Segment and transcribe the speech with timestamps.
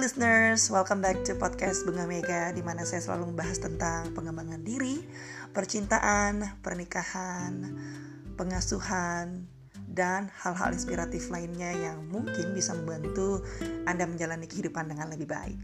[0.00, 4.96] listeners, welcome back to podcast Bunga Mega di mana saya selalu membahas tentang pengembangan diri,
[5.52, 7.68] percintaan, pernikahan,
[8.32, 9.44] pengasuhan,
[9.92, 13.44] dan hal-hal inspiratif lainnya yang mungkin bisa membantu
[13.84, 15.60] Anda menjalani kehidupan dengan lebih baik.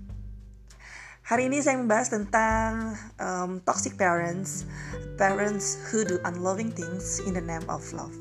[1.33, 4.69] Hari ini saya membahas tentang um, toxic parents,
[5.17, 8.13] parents who do unloving things in the name of love.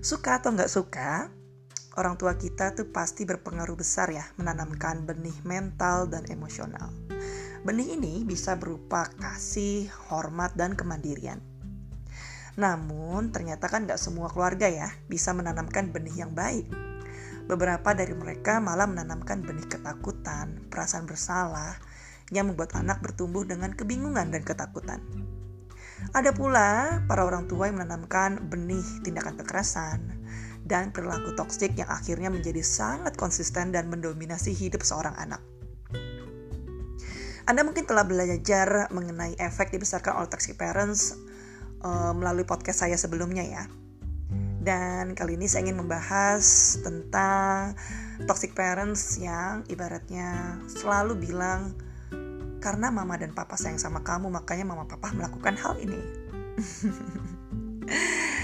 [0.00, 1.28] Suka atau nggak suka,
[1.96, 6.92] orang tua kita tuh pasti berpengaruh besar ya menanamkan benih mental dan emosional.
[7.64, 11.40] Benih ini bisa berupa kasih, hormat, dan kemandirian.
[12.56, 16.68] Namun ternyata kan gak semua keluarga ya bisa menanamkan benih yang baik.
[17.48, 21.78] Beberapa dari mereka malah menanamkan benih ketakutan, perasaan bersalah,
[22.34, 24.98] yang membuat anak bertumbuh dengan kebingungan dan ketakutan.
[26.12, 30.25] Ada pula para orang tua yang menanamkan benih tindakan kekerasan,
[30.66, 35.38] dan perilaku toksik yang akhirnya menjadi sangat konsisten dan mendominasi hidup seorang anak.
[37.46, 41.14] Anda mungkin telah belajar mengenai efek dibesarkan oleh toxic parents
[41.86, 43.64] uh, melalui podcast saya sebelumnya ya.
[44.66, 46.42] Dan kali ini saya ingin membahas
[46.82, 47.78] tentang
[48.26, 51.78] toxic parents yang ibaratnya selalu bilang
[52.58, 56.02] karena mama dan papa sayang sama kamu makanya mama papa melakukan hal ini.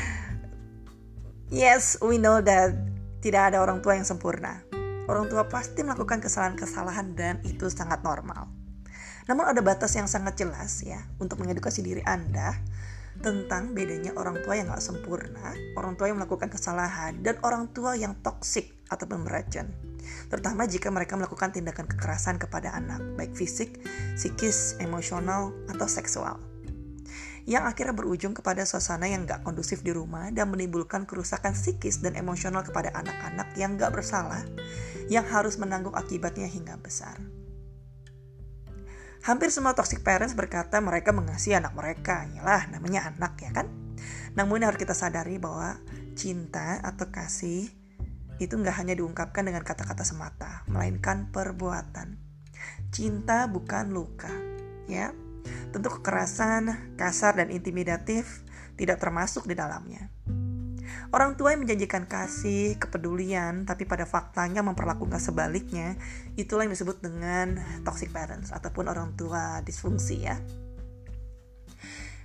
[1.52, 2.72] Yes, we know that
[3.20, 4.64] tidak ada orang tua yang sempurna.
[5.04, 8.48] Orang tua pasti melakukan kesalahan-kesalahan dan itu sangat normal.
[9.28, 12.56] Namun ada batas yang sangat jelas ya untuk mengedukasi diri Anda
[13.20, 18.00] tentang bedanya orang tua yang gak sempurna, orang tua yang melakukan kesalahan, dan orang tua
[18.00, 19.68] yang toksik atau beracun.
[20.32, 23.76] Terutama jika mereka melakukan tindakan kekerasan kepada anak, baik fisik,
[24.16, 26.51] psikis, emosional, atau seksual
[27.44, 32.14] yang akhirnya berujung kepada suasana yang gak kondusif di rumah dan menimbulkan kerusakan psikis dan
[32.14, 34.46] emosional kepada anak-anak yang gak bersalah,
[35.10, 37.18] yang harus menanggung akibatnya hingga besar.
[39.22, 43.70] Hampir semua toxic parents berkata mereka mengasihi anak mereka, yalah namanya anak ya kan?
[44.34, 45.78] Namun harus kita sadari bahwa
[46.18, 47.70] cinta atau kasih
[48.42, 52.18] itu nggak hanya diungkapkan dengan kata-kata semata, melainkan perbuatan.
[52.90, 54.30] Cinta bukan luka,
[54.90, 55.14] ya.
[55.70, 58.44] Tentu kekerasan, kasar, dan intimidatif
[58.76, 60.10] tidak termasuk di dalamnya.
[61.12, 66.00] Orang tua yang menjanjikan kasih, kepedulian, tapi pada faktanya memperlakukan sebaliknya,
[66.40, 70.40] itulah yang disebut dengan toxic parents ataupun orang tua disfungsi ya.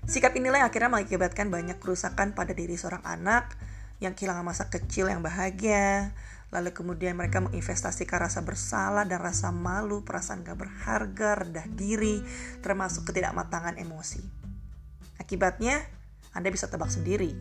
[0.07, 3.59] Sikap inilah yang akhirnya mengakibatkan banyak kerusakan pada diri seorang anak
[3.99, 6.15] yang kehilangan masa kecil yang bahagia,
[6.47, 12.23] Lalu kemudian mereka menginvestasikan rasa bersalah dan rasa malu, perasaan gak berharga, rendah diri,
[12.63, 14.23] termasuk ketidakmatangan emosi.
[15.19, 15.83] Akibatnya,
[16.31, 17.35] Anda bisa tebak sendiri.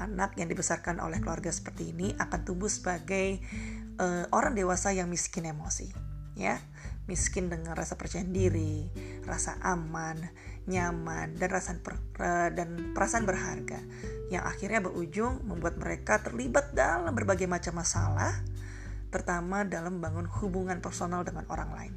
[0.00, 3.44] Anak yang dibesarkan oleh keluarga seperti ini akan tumbuh sebagai
[4.00, 5.92] uh, orang dewasa yang miskin emosi.
[6.32, 6.56] Ya,
[7.04, 8.88] miskin dengan rasa percaya diri,
[9.28, 10.16] rasa aman,
[10.68, 13.80] nyaman, dan rasa per, uh, dan perasaan berharga
[14.28, 18.30] yang akhirnya berujung membuat mereka terlibat dalam berbagai macam masalah,
[19.10, 21.94] terutama dalam membangun hubungan personal dengan orang lain.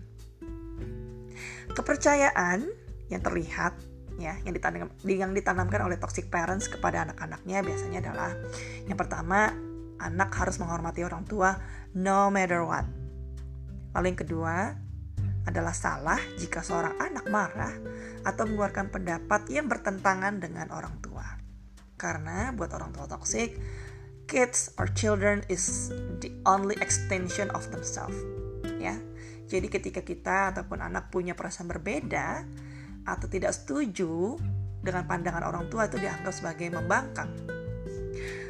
[1.73, 2.65] Kepercayaan
[3.11, 3.73] yang terlihat
[4.21, 8.31] ya yang ditanam yang ditanamkan oleh toxic parents kepada anak-anaknya biasanya adalah
[8.85, 9.49] yang pertama
[9.97, 11.57] anak harus menghormati orang tua
[11.97, 12.85] no matter what.
[13.93, 14.55] Lalu yang kedua
[15.43, 17.75] adalah salah jika seorang anak marah
[18.23, 21.25] atau mengeluarkan pendapat yang bertentangan dengan orang tua.
[21.99, 23.55] Karena buat orang tua toxic,
[24.27, 25.91] kids or children is
[26.23, 28.15] the only extension of themselves.
[28.79, 28.95] Ya.
[29.47, 32.47] Jadi ketika kita ataupun anak punya perasaan berbeda
[33.03, 34.39] atau tidak setuju
[34.83, 37.31] dengan pandangan orang tua itu dianggap sebagai membangkang.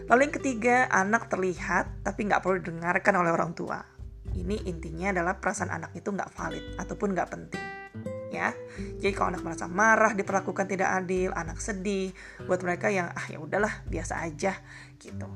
[0.09, 3.92] Lalu yang ketiga, anak terlihat tapi nggak perlu didengarkan oleh orang tua.
[4.31, 7.63] Ini intinya adalah perasaan anak itu nggak valid ataupun nggak penting
[8.33, 8.49] ya.
[8.97, 12.09] Jadi kalau anak merasa marah diperlakukan tidak adil, anak sedih,
[12.49, 14.57] buat mereka yang ah ya udahlah biasa aja
[14.97, 15.29] gitu.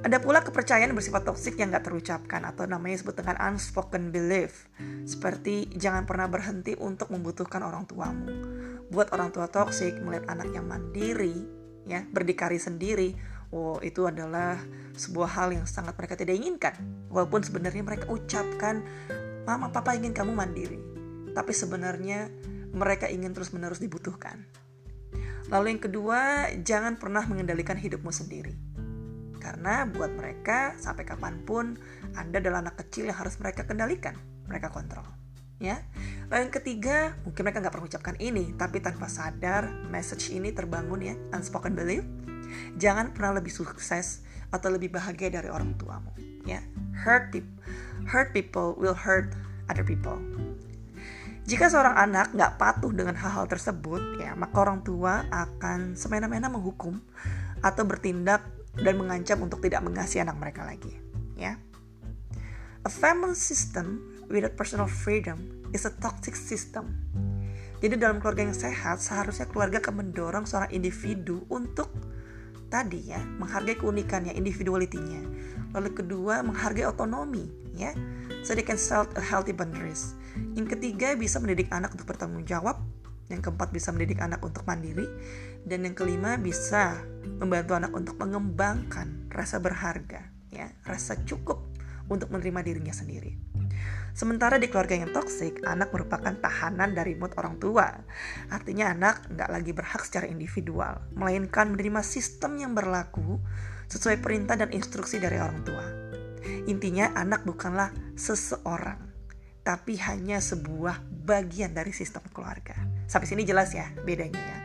[0.00, 4.64] Ada pula kepercayaan bersifat toksik yang gak terucapkan atau namanya disebut dengan unspoken belief.
[5.04, 8.32] Seperti jangan pernah berhenti untuk membutuhkan orang tuamu.
[8.88, 11.44] Buat orang tua toksik melihat anak yang mandiri,
[11.84, 13.12] ya berdikari sendiri,
[13.50, 14.58] oh itu adalah
[14.94, 16.74] sebuah hal yang sangat mereka tidak inginkan.
[17.10, 18.82] Walaupun sebenarnya mereka ucapkan
[19.50, 20.78] Mama papa ingin kamu mandiri,
[21.32, 22.28] tapi sebenarnya
[22.70, 24.44] mereka ingin terus-menerus dibutuhkan.
[25.50, 26.20] Lalu yang kedua,
[26.62, 28.54] jangan pernah mengendalikan hidupmu sendiri.
[29.40, 31.80] Karena buat mereka, sampai kapan pun,
[32.14, 34.14] Anda adalah anak kecil yang harus mereka kendalikan,
[34.46, 35.08] mereka kontrol.
[35.58, 35.82] Ya.
[36.30, 36.96] Lalu yang ketiga,
[37.26, 42.06] mungkin mereka nggak ucapkan ini, tapi tanpa sadar, message ini terbangun ya, unspoken belief.
[42.76, 46.10] Jangan pernah lebih sukses atau lebih bahagia dari orang tuamu.
[46.48, 46.64] Ya,
[47.06, 47.56] hurt people,
[48.08, 49.32] hurt people will hurt
[49.70, 50.18] other people.
[51.46, 57.00] Jika seorang anak nggak patuh dengan hal-hal tersebut, ya maka orang tua akan semena-mena menghukum
[57.58, 58.46] atau bertindak
[58.78, 60.94] dan mengancam untuk tidak mengasihi anak mereka lagi.
[61.34, 61.58] Ya,
[62.86, 63.98] a family system
[64.30, 65.42] without personal freedom
[65.74, 66.94] is a toxic system.
[67.80, 71.88] Jadi dalam keluarga yang sehat, seharusnya keluarga akan mendorong seorang individu untuk
[72.70, 75.26] tadi ya, menghargai keunikannya, individualitinya.
[75.74, 77.92] Lalu kedua, menghargai otonomi, ya.
[78.46, 80.14] So they can set healthy boundaries.
[80.54, 82.78] Yang ketiga, bisa mendidik anak untuk bertanggung jawab.
[83.30, 85.06] Yang keempat, bisa mendidik anak untuk mandiri.
[85.66, 86.98] Dan yang kelima, bisa
[87.42, 91.70] membantu anak untuk mengembangkan rasa berharga, ya, rasa cukup
[92.10, 93.38] untuk menerima dirinya sendiri.
[94.10, 97.86] Sementara di keluarga yang toksik, anak merupakan tahanan dari mood orang tua.
[98.50, 103.38] Artinya anak nggak lagi berhak secara individual, melainkan menerima sistem yang berlaku
[103.90, 105.86] sesuai perintah dan instruksi dari orang tua.
[106.66, 108.98] Intinya anak bukanlah seseorang,
[109.62, 112.74] tapi hanya sebuah bagian dari sistem keluarga.
[113.10, 114.58] Sampai sini jelas ya bedanya ya.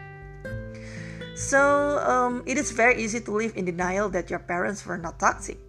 [1.36, 1.59] So,
[2.07, 5.59] um, it is very easy to live in denial that your parents were not toxic.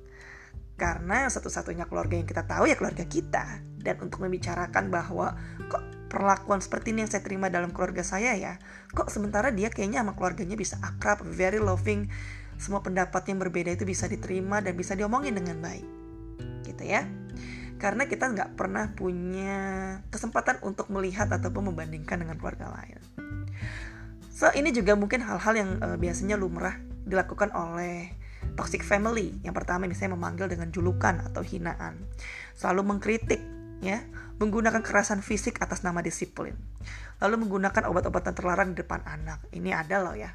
[0.77, 3.65] Karena satu-satunya keluarga yang kita tahu ya keluarga kita.
[3.81, 5.37] Dan untuk membicarakan bahwa
[5.73, 5.83] kok
[6.13, 8.61] perlakuan seperti ini yang saya terima dalam keluarga saya ya.
[8.93, 12.13] Kok sementara dia kayaknya sama keluarganya bisa akrab, very loving.
[12.61, 15.87] Semua pendapat yang berbeda itu bisa diterima dan bisa diomongin dengan baik.
[16.69, 17.09] Gitu ya.
[17.77, 19.57] Karena kita nggak pernah punya
[20.09, 23.01] kesempatan untuk melihat ataupun membandingkan dengan keluarga lain.
[24.37, 26.77] So ini juga mungkin hal-hal yang uh, biasanya lumrah
[27.09, 28.13] dilakukan oleh
[28.57, 29.37] toxic family.
[29.45, 32.03] Yang pertama misalnya memanggil dengan julukan atau hinaan.
[32.57, 33.39] Selalu mengkritik
[33.85, 34.03] ya,
[34.41, 36.57] menggunakan kekerasan fisik atas nama disiplin.
[37.21, 39.45] Lalu menggunakan obat-obatan terlarang di depan anak.
[39.53, 40.33] Ini ada loh ya.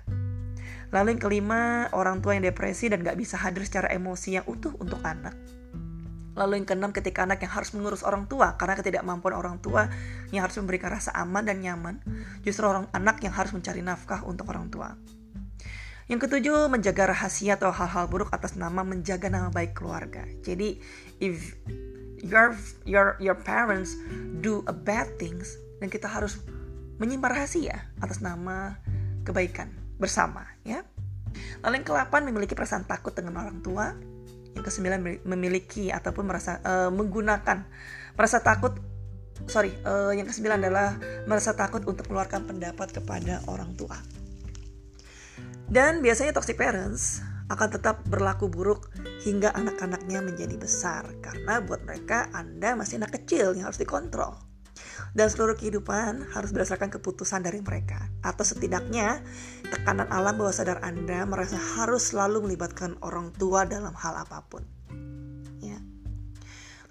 [0.92, 4.76] Lalu yang kelima, orang tua yang depresi dan gak bisa hadir secara emosi yang utuh
[4.76, 5.34] untuk anak.
[6.36, 9.92] Lalu yang keenam ketika anak yang harus mengurus orang tua karena ketidakmampuan orang tua
[10.32, 12.00] yang harus memberikan rasa aman dan nyaman,
[12.44, 14.96] justru orang anak yang harus mencari nafkah untuk orang tua.
[16.12, 20.28] Yang ketujuh, menjaga rahasia atau hal-hal buruk atas nama menjaga nama baik keluarga.
[20.44, 20.75] Jadi,
[21.24, 21.56] if
[22.19, 22.52] your
[22.84, 23.96] your your parents
[24.44, 26.44] do a bad things dan kita harus
[27.00, 28.75] menyimpan rahasia atas nama
[29.24, 30.84] kebaikan bersama, ya.
[31.63, 33.96] Lalu yang ke-8 memiliki perasaan takut dengan orang tua.
[34.52, 37.63] Yang kesembilan memiliki ataupun merasa uh, menggunakan
[38.19, 38.75] merasa takut
[39.48, 44.21] sorry, uh, yang kesembilan adalah merasa takut untuk mengeluarkan pendapat kepada orang tua.
[45.72, 48.92] Dan biasanya toxic parents akan tetap berlaku buruk
[49.24, 54.36] hingga anak-anaknya menjadi besar karena buat mereka Anda masih anak kecil yang harus dikontrol.
[55.16, 58.12] Dan seluruh kehidupan harus berdasarkan keputusan dari mereka.
[58.20, 59.24] Atau setidaknya
[59.64, 64.68] tekanan alam bawah sadar Anda merasa harus selalu melibatkan orang tua dalam hal apa pun.
[65.64, 65.80] Ya.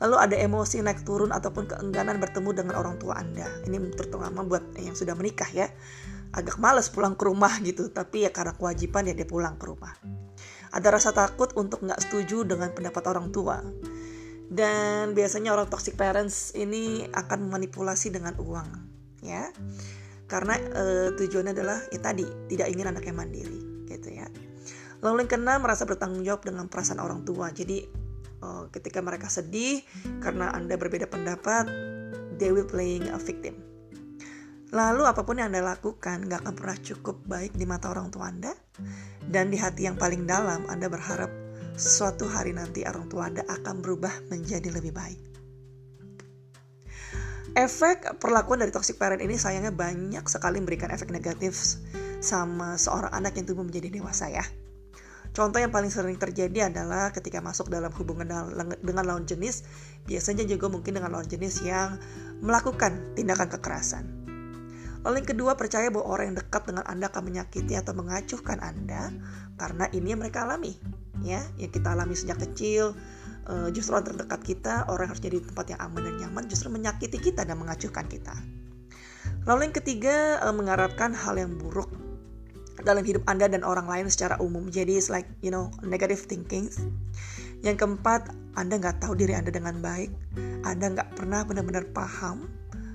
[0.00, 3.44] Lalu ada emosi naik turun ataupun keengganan bertemu dengan orang tua Anda.
[3.68, 5.68] Ini terutama buat yang sudah menikah ya
[6.30, 9.94] agak males pulang ke rumah gitu tapi ya karena kewajiban ya dia pulang ke rumah.
[10.70, 13.58] Ada rasa takut untuk nggak setuju dengan pendapat orang tua.
[14.50, 18.68] Dan biasanya orang toxic parents ini akan memanipulasi dengan uang
[19.22, 19.50] ya.
[20.30, 20.84] Karena e,
[21.18, 24.26] tujuannya adalah ya tadi tidak ingin anaknya mandiri gitu ya.
[25.02, 27.50] Lalu yang keenam merasa bertanggung jawab dengan perasaan orang tua.
[27.50, 27.82] Jadi
[28.38, 29.82] e, ketika mereka sedih
[30.22, 31.66] karena anda berbeda pendapat
[32.38, 33.69] they will playing a victim
[34.70, 38.30] Lalu apa pun yang Anda lakukan gak akan pernah cukup baik di mata orang tua
[38.30, 38.54] Anda
[39.26, 41.30] dan di hati yang paling dalam Anda berharap
[41.74, 45.20] suatu hari nanti orang tua Anda akan berubah menjadi lebih baik.
[47.58, 51.82] Efek perlakuan dari toxic parent ini sayangnya banyak sekali memberikan efek negatif
[52.22, 54.46] sama seorang anak yang tumbuh menjadi dewasa ya.
[55.34, 59.66] Contoh yang paling sering terjadi adalah ketika masuk dalam hubungan dengan lawan jenis,
[60.06, 61.98] biasanya juga mungkin dengan lawan jenis yang
[62.38, 64.19] melakukan tindakan kekerasan.
[65.00, 69.08] Lalu yang kedua, percaya bahwa orang yang dekat dengan Anda akan menyakiti atau mengacuhkan Anda
[69.56, 70.76] karena ini yang mereka alami.
[71.24, 72.96] Ya, yang kita alami sejak kecil,
[73.48, 76.68] uh, justru orang terdekat kita, orang yang harus jadi tempat yang aman dan nyaman, justru
[76.72, 78.32] menyakiti kita dan mengacuhkan kita.
[79.48, 81.88] Lalu yang ketiga, uh, mengharapkan hal yang buruk
[82.80, 84.68] dalam hidup Anda dan orang lain secara umum.
[84.68, 86.68] Jadi it's like, you know, negative thinking.
[87.60, 90.08] Yang keempat, Anda nggak tahu diri Anda dengan baik.
[90.64, 92.48] Anda nggak pernah benar-benar paham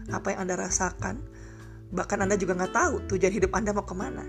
[0.10, 1.35] apa yang Anda rasakan
[1.94, 4.26] Bahkan Anda juga nggak tahu tujuan hidup Anda mau ke mana.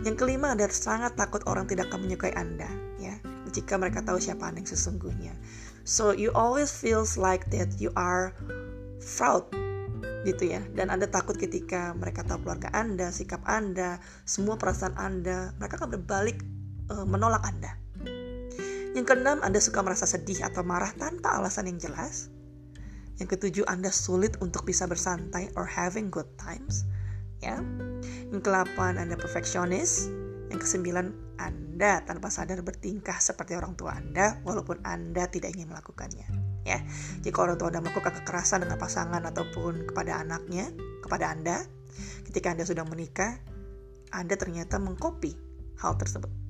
[0.00, 2.64] Yang kelima, Anda sangat takut orang tidak akan menyukai Anda,
[2.96, 3.12] ya,
[3.52, 5.36] jika mereka tahu siapa Anda yang sesungguhnya.
[5.84, 8.32] So you always feels like that you are
[9.04, 9.44] fraud,
[10.24, 10.64] gitu ya.
[10.72, 16.00] Dan Anda takut ketika mereka tahu keluarga Anda, sikap Anda, semua perasaan Anda, mereka akan
[16.00, 16.40] berbalik
[16.88, 17.76] uh, menolak Anda.
[18.96, 22.31] Yang keenam, Anda suka merasa sedih atau marah tanpa alasan yang jelas.
[23.20, 26.88] Yang ketujuh, Anda sulit untuk bisa bersantai or having good times.
[27.42, 27.60] Ya.
[28.30, 30.08] Yang kedelapan, Anda perfeksionis.
[30.52, 31.06] Yang kesembilan,
[31.40, 36.28] Anda tanpa sadar bertingkah seperti orang tua Anda walaupun Anda tidak ingin melakukannya.
[36.62, 36.78] Ya,
[37.26, 40.70] jika orang tua Anda melakukan kekerasan dengan pasangan ataupun kepada anaknya,
[41.02, 41.66] kepada Anda,
[42.28, 43.34] ketika Anda sudah menikah,
[44.14, 45.34] Anda ternyata mengkopi
[45.82, 46.41] hal tersebut.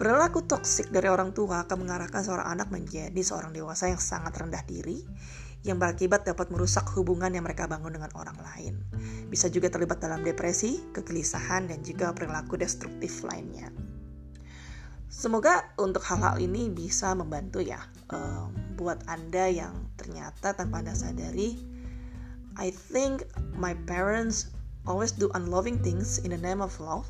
[0.00, 4.64] Perilaku toksik dari orang tua akan mengarahkan seorang anak menjadi seorang dewasa yang sangat rendah
[4.64, 5.04] diri,
[5.60, 8.80] yang berakibat dapat merusak hubungan yang mereka bangun dengan orang lain.
[9.28, 13.68] Bisa juga terlibat dalam depresi, kegelisahan, dan juga perilaku destruktif lainnya.
[15.12, 21.60] Semoga untuk hal-hal ini bisa membantu ya um, buat Anda yang ternyata tanpa Anda sadari,
[22.56, 24.48] I think my parents
[24.88, 27.04] always do unloving things in the name of love,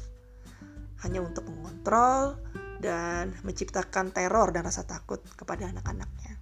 [1.07, 2.35] hanya untuk mengontrol,
[2.81, 6.41] dan menciptakan teror dan rasa takut kepada anak-anaknya.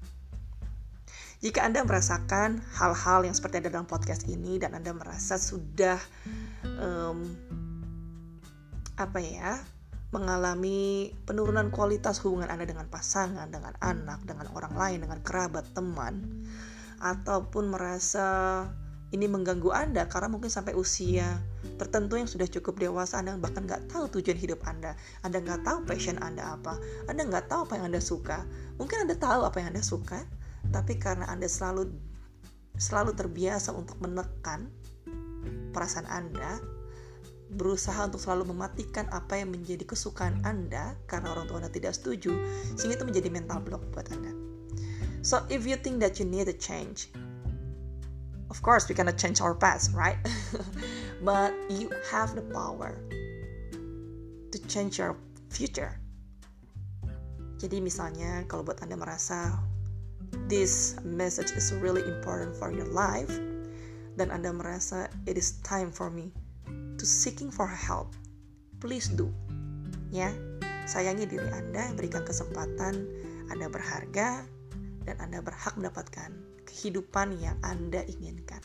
[1.39, 5.99] Jika Anda merasakan hal-hal yang seperti ada dalam podcast ini dan Anda merasa sudah
[6.67, 7.23] um,
[8.99, 9.55] apa ya
[10.11, 16.43] mengalami penurunan kualitas hubungan Anda dengan pasangan, dengan anak, dengan orang lain, dengan kerabat, teman,
[16.99, 18.65] ataupun merasa
[19.15, 21.39] ini mengganggu Anda karena mungkin sampai usia
[21.79, 24.95] tertentu yang sudah cukup dewasa Anda bahkan nggak tahu tujuan hidup Anda.
[25.27, 26.79] Anda nggak tahu passion Anda apa.
[27.11, 28.47] Anda nggak tahu apa yang Anda suka.
[28.79, 30.23] Mungkin Anda tahu apa yang Anda suka
[30.71, 31.95] tapi karena Anda selalu
[32.79, 34.71] selalu terbiasa untuk menekan
[35.75, 36.63] perasaan Anda
[37.49, 42.37] berusaha untuk selalu mematikan apa yang menjadi kesukaan Anda karena orang tua Anda tidak setuju
[42.77, 44.31] sehingga itu menjadi mental block buat Anda.
[45.25, 47.11] So if you think that you need a change
[48.51, 50.19] of course we cannot change our past right?
[51.23, 52.95] But you have the power
[54.53, 55.19] to change your
[55.51, 55.99] future.
[57.59, 59.59] Jadi misalnya kalau buat anda merasa
[60.47, 63.35] this message is really important for your life
[64.15, 66.31] dan anda merasa it is time for me
[66.97, 68.15] to seeking for help
[68.79, 69.27] please do.
[70.15, 70.31] Ya
[70.87, 73.05] sayangi diri anda berikan kesempatan
[73.51, 74.47] anda berharga
[75.05, 76.31] dan anda berhak mendapatkan
[76.69, 78.61] kehidupan yang Anda inginkan.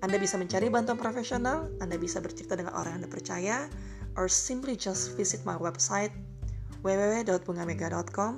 [0.00, 3.56] Anda bisa mencari bantuan profesional, Anda bisa bercerita dengan orang yang Anda percaya,
[4.16, 6.14] or simply just visit my website
[6.86, 8.32] www.bungamega.com.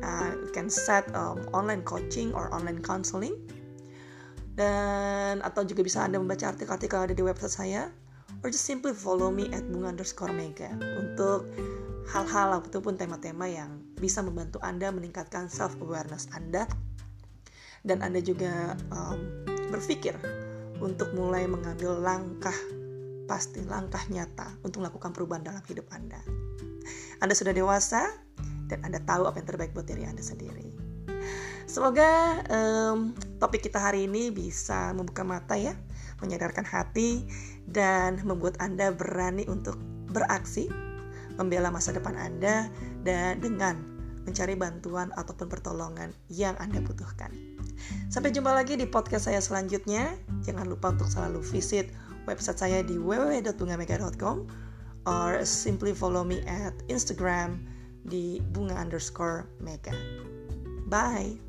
[0.00, 3.36] Uh, you can set um, online coaching or online counseling.
[4.54, 7.82] Dan atau juga bisa Anda membaca artikel-artikel ada di website saya
[8.44, 11.48] or just simply follow me at bunga underscore mega untuk
[12.06, 16.68] hal-hal ataupun tema-tema yang bisa membantu Anda meningkatkan self awareness Anda
[17.84, 20.16] dan Anda juga um, berpikir
[20.80, 22.56] untuk mulai mengambil langkah
[23.24, 26.20] pasti langkah nyata untuk melakukan perubahan dalam hidup Anda.
[27.20, 28.04] Anda sudah dewasa
[28.68, 30.68] dan Anda tahu apa yang terbaik buat diri Anda sendiri.
[31.64, 35.72] Semoga um, topik kita hari ini bisa membuka mata ya,
[36.20, 37.24] menyadarkan hati
[37.64, 39.80] dan membuat Anda berani untuk
[40.12, 40.68] beraksi,
[41.40, 42.68] membela masa depan Anda
[43.00, 43.80] dan dengan
[44.28, 47.53] mencari bantuan ataupun pertolongan yang Anda butuhkan.
[48.08, 50.16] Sampai jumpa lagi di podcast saya selanjutnya.
[50.46, 51.92] Jangan lupa untuk selalu visit
[52.24, 54.48] website saya di www.bungamega.com
[55.04, 57.60] or simply follow me at Instagram
[58.08, 59.92] di bunga underscore mega.
[60.88, 61.43] Bye!